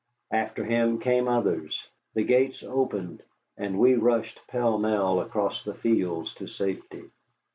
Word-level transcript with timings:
After 0.31 0.63
him 0.65 0.97
came 0.97 1.27
others. 1.27 1.87
The 2.15 2.23
gates 2.23 2.63
opened, 2.63 3.21
and 3.55 3.77
we 3.77 3.93
rushed 3.93 4.41
pell 4.47 4.79
mell 4.79 5.19
across 5.19 5.63
the 5.63 5.75
fields 5.75 6.33
to 6.39 6.47
safety. 6.47 7.03